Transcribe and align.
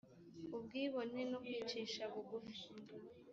ubwibone 0.55 1.19
no 1.31 1.37
kwicisha 1.45 2.01
bugufi 2.11 2.63